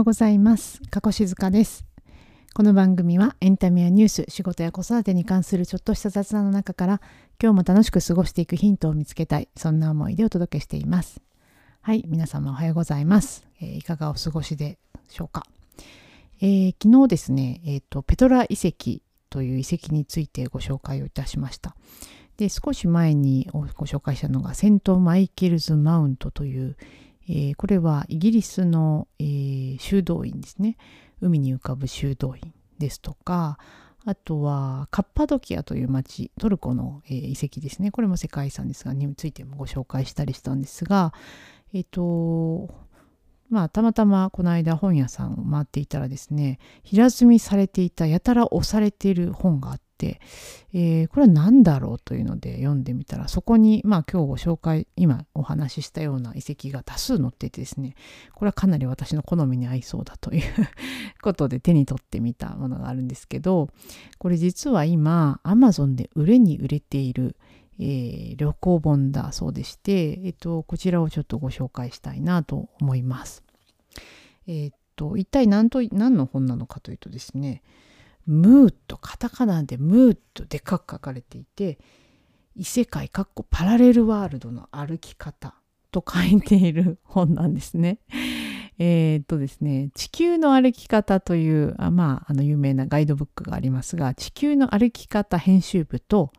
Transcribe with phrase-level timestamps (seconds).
[0.00, 0.80] ようございます。
[0.88, 1.84] 加古静香です。
[2.54, 7.02] この番組はエンタメやニュース仕事や子育てに関するちょっとした雑談の中から
[7.40, 11.20] 今日も楽しく過ごしていくヒントを見つけたいそんな思いでお届けしています。
[11.82, 15.44] はい皆様おはようございます、えー、いかがお過ごしでしょうか、
[16.40, 21.76] えー、昨日ですね、えーと、ペトラ遺跡という遺跡についてご紹介をいたしました。
[22.38, 26.78] で少し前にご紹介したのがセント・マイケルズ・マウントという
[27.32, 30.76] えー、これはイギリスの、えー、修道院ですね。
[31.20, 33.58] 海に浮かぶ修道院ですとか
[34.04, 37.92] あとはカッパドキアという町トルコの、えー、遺跡ですね。
[37.92, 41.14] これも世界遺産ですがについてもご紹介したりしたんですが
[41.72, 42.68] えっ、と
[43.48, 49.89] まあたまたまこの間本屋さんを回っていたらですね平積みされていたやたら押されている本があって、
[50.72, 57.94] えー、これは何だろうというので読んでみたらそこにまあ今日ご紹介今お話ししたような遺跡が多数載っていてですね
[58.34, 60.42] これはかなり私の好みに合いそうだという
[61.22, 63.68] ことで手に取ってみたものがあるんですけど
[64.18, 67.36] これ実は今 Amazon で売れに売れている
[67.82, 73.42] えー、旅行本だそうでして、えっと、こちらをちょっとご紹介したいなと思います。
[74.46, 77.62] えっと、一体何と何の本なのかというとですね、
[78.26, 81.78] ムーとカタカナでムーとでかく書かれていて
[82.56, 85.54] 異世界かっこパラレルワールドの歩き方
[85.90, 87.98] と書いている本なんですね。
[88.78, 96.32] えー、っとですね「地球の歩き方」というあまああの有名なガイドブックがありますが「地球の歩き方」編集部と、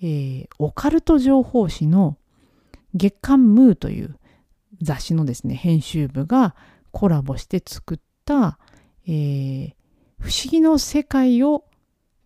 [0.00, 2.18] えー、オカルト情報誌の
[2.94, 4.18] 月刊ムーという
[4.82, 6.56] 雑誌のですね編集部が
[6.90, 8.58] コラボして作った、
[9.06, 9.74] えー、
[10.18, 11.64] 不思議の世界を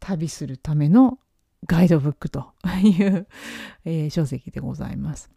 [0.01, 1.19] 旅するための
[1.67, 3.27] ガイドブックという、
[3.85, 5.31] えー、書籍でございます。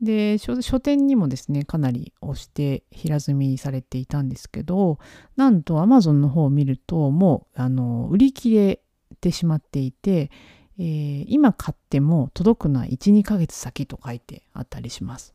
[0.00, 4.98] で書店にもですねかなり押して平積みされていたんですけど
[5.36, 8.80] なんと Amazon の方を見るともうあの売り切れ
[9.20, 10.30] てしまっていて、
[10.78, 15.34] えー、今買っても届くのは12ヶ月先と書いてあったりします。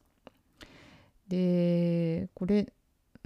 [1.30, 2.74] でこれ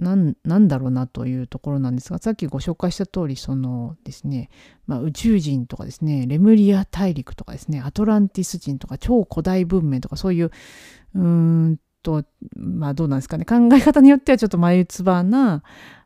[0.00, 4.50] なんなんだろうなというところなんですがさっきご紹介した通りそのですね、
[4.86, 10.50] まあ、宇宙人とかですねレムリア大陸とかですねアトランティス人とか超古代文明とかそういう
[11.14, 12.24] うーんと
[12.56, 15.62] まあどうなんですかね考え方によってはちょっと眉唾な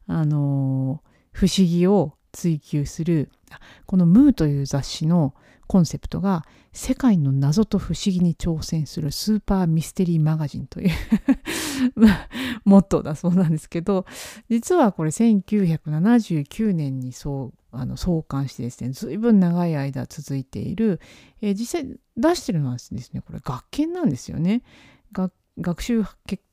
[0.07, 3.31] あの不思議を追求する
[3.87, 5.35] この「ムー」という雑誌の
[5.69, 10.91] コンセプトが世界の謎と不思議に挑戦するスーパーミステリーマガジンという
[12.65, 14.07] モットーだそうなんですけど
[14.49, 21.01] 実はこれ1979年にそうあの創刊してですね随分長い間続いている、
[21.43, 24.63] えー、実際出してるのはですねこれ学研なんですよね。
[25.61, 26.05] 学習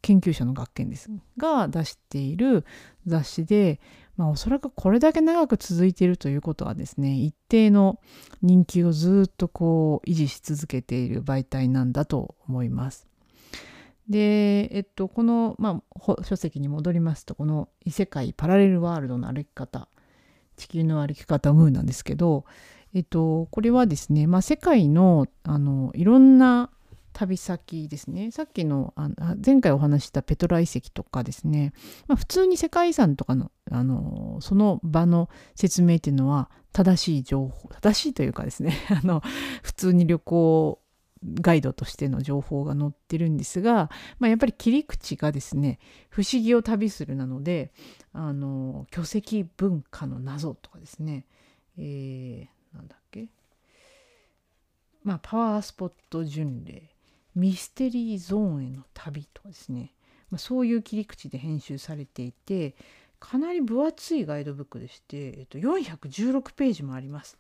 [0.02, 2.66] 研究者の学研ですが出している
[3.06, 3.80] 雑誌で
[4.18, 8.00] まあ、おそらくこれだけ長く続いているということはですね一定の
[8.42, 13.08] 人気をずっとこう維持し続けている媒体なんだと思います。
[14.10, 19.88] で、えっと、この、まあ、書籍に戻りますとこの異世界パラレルワールドの歩き方
[20.58, 22.46] 地球の歩き方ムーなんですけど、
[22.94, 26.70] えっと、これはですね、まあ、世界のあのいろんな
[27.16, 28.30] 旅先ですね。
[28.32, 31.74] さっきのあの前回お話したペトラ遺跡とかですね、
[32.08, 38.76] まあ、普通に世界遺産とかのあのその場の説明っていうのは正しい情報正しいというかですね。
[38.92, 39.22] あの
[39.64, 40.82] 普通に旅行
[41.24, 43.90] ガイドとしての情報が載ってるんですが、
[44.20, 45.80] まあ、やっぱり切り口がですね
[46.12, 47.72] 「不思議を旅する」なので
[48.12, 51.26] あの巨石文化の謎とかですね、
[51.78, 53.30] えー、なんだっけ。
[55.02, 56.95] まあパワースポット巡礼。
[57.36, 59.94] ミステリーゾーンへの旅とかですね、
[60.32, 62.76] まあ、そういう切り口で編集されていて
[63.20, 67.38] かなり分厚いガイドブックでして、えっと、416ページもあります。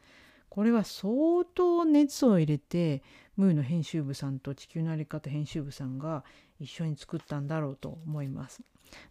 [0.50, 3.04] これは相当熱を入れて
[3.36, 6.24] ムーの編集部さんと地球のあり方編集部さんが
[6.62, 8.62] 一緒に作ったんだろうと思います。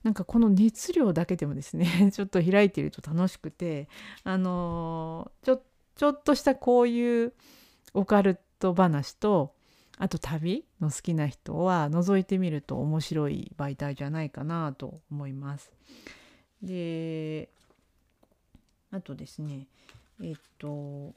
[0.03, 3.89] なんかこの熱量だけでもですね ちょっと開いてると楽しくて
[4.23, 5.63] あの、ちょ
[5.97, 7.35] ちょっとしたこういう
[7.93, 9.55] オカルト話と
[9.99, 15.71] あと旅の好きな人は覗いてみると面白い媒体じゃないかなと思います。
[16.63, 17.49] で
[18.91, 19.67] あとですね
[20.23, 21.15] えっと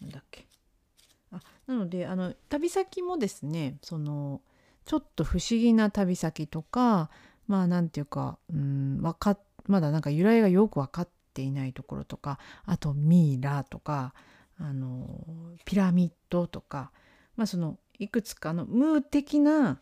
[0.00, 0.46] なんだっけ
[1.32, 4.40] あなのであの旅先もですねその
[4.84, 7.10] ちょっと不思議な旅先とか
[7.46, 14.14] まあなんていうかうんかまだなんか由来がよく分かっていないところとかあとミイラとか
[14.58, 15.06] あの
[15.64, 16.90] ピラミッドとか
[17.38, 19.80] まあ、そのいくつかの無的な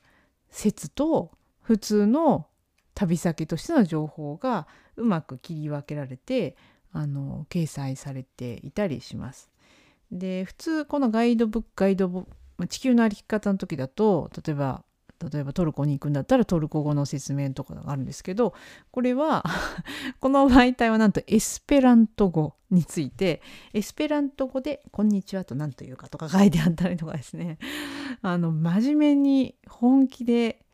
[0.50, 1.32] 説と
[1.62, 2.46] 普通の
[2.94, 6.54] 旅先としての情報がうまく切り分けられて
[6.92, 9.50] あの掲載されていたりします。
[10.12, 12.26] で普通このガイドブックガイドブ
[12.68, 14.84] 地球の歩き方の時だと例えば
[15.30, 18.54] 例えばトルコに行くんだったらトルコ語の説明とかがあるんですけど
[18.90, 19.44] これは
[20.20, 23.40] この媒体はなんとエスペラント語について
[23.72, 27.58] エスペラント語で「こんにちは」と何というかとか書いてあったりとかですね。
[28.22, 30.64] あの真面目に本気で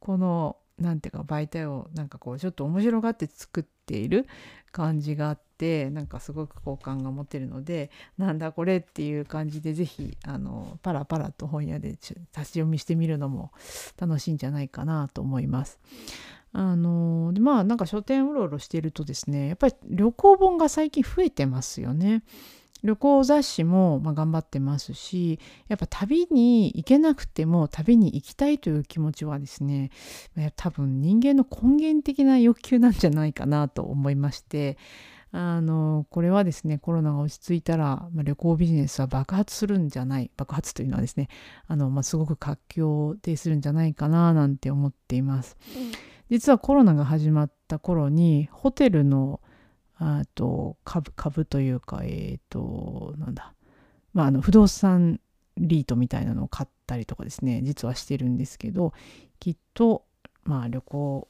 [0.00, 4.26] この何ていうか媒体をなんかこうちょっと面白がって作ってている
[4.70, 13.50] 感じがあってなんかすごく好感が持てるのでなんだこれっていう感じで是非あのパラパラと本屋で立ち読みしてみるのも
[13.98, 15.80] 楽しいんじゃないかなと思います。
[16.52, 22.22] あのでまあなんか書店うろうろしてるとですねやっぱり旅行本が最近増えてますよね。
[22.82, 25.38] 旅行雑誌もま頑張ってますし
[25.68, 29.90] やっぱ旅に行けなくても旅に行きたいという気持ちはですね
[30.56, 34.78] 多分人間の根源的な欲求なんじゃないかなと思いまして
[35.30, 41.28] あのこれはですねコロナが落ち着いたら、まあ、旅行ビジネスは爆発するんじゃない爆発というのはですね
[41.66, 45.56] あの、まあ、すごく活況でするんじゃないかななんて思っています。
[46.30, 49.40] 実はコロナが始まった頃にホテルの
[49.98, 53.54] あと株株というかえっ、ー、となんだ
[54.12, 55.20] まああの不動産
[55.56, 58.92] リートみたいなのを買ったりとかですね実はしてるんですけど
[59.40, 60.04] きっと
[60.44, 61.28] まあ旅行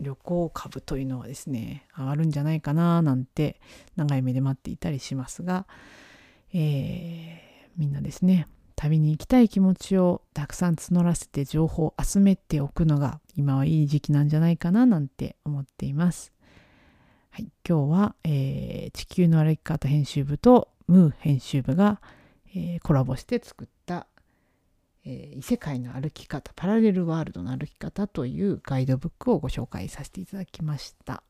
[0.00, 3.60] 旅行株というのはですね上がるんじゃないかななんて
[3.96, 5.66] 長い目で待っていたりしますが、
[6.52, 16.32] えー、みんなですね旅に行きたい気持ちをたくさん募らせて情報を集めておくのが今はいい時期なんじゃないかななんて思っています。
[17.38, 22.00] はい、今日は、えー、地球の歩き方編集部とムー編集部が、
[22.52, 24.08] えー、コラボして作った、
[25.06, 31.22] えー、異世界の歩き方パラレルワールドの歩き方というガイドブックをご紹介させていただきました、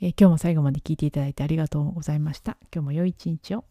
[0.00, 2.56] え今日も最後まで聞いていただいてありがとうございました。
[2.74, 3.64] 今日も良い一日を。